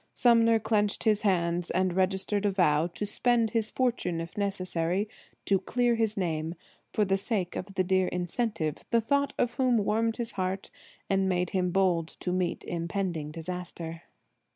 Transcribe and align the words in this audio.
Sumner 0.15 0.57
clenched 0.57 1.03
his 1.03 1.21
hands 1.21 1.69
and 1.69 1.95
registered 1.95 2.43
a 2.47 2.49
vow 2.49 2.87
to 2.87 3.05
spend 3.05 3.51
his 3.51 3.69
fortune, 3.69 4.19
if 4.19 4.35
necessary, 4.35 5.07
to 5.45 5.59
clear 5.59 5.93
his 5.93 6.17
name, 6.17 6.55
for 6.91 7.05
the 7.05 7.19
sake 7.19 7.55
of 7.55 7.75
the 7.75 7.83
dear 7.83 8.07
incentive, 8.07 8.77
the 8.89 8.99
thought 8.99 9.33
of 9.37 9.53
whom 9.53 9.77
warmed 9.77 10.17
his 10.17 10.31
heart 10.31 10.71
and 11.07 11.29
made 11.29 11.51
him 11.51 11.69
bold 11.69 12.07
to 12.21 12.31
meet 12.31 12.63
impending 12.63 13.29
disaster. 13.29 14.01